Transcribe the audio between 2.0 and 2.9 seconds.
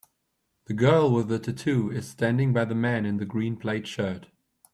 standing by the